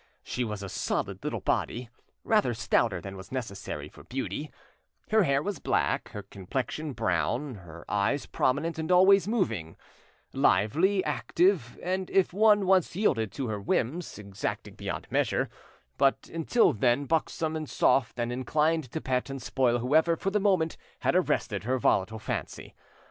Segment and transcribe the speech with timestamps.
[0.23, 1.89] She was a solid little body,
[2.23, 4.49] rather stouter than was necessary for beauty;
[5.11, 9.77] her hair was black, her complexion brown, her eyes prominent and always moving;
[10.33, 15.51] lively, active, and if one once yielded to her whims, exacting beyond measure;
[15.99, 20.39] but until then buxom and soft, and inclined to pet and spoil whoever, for the
[20.39, 22.73] moment, had arrested her volatile fancy.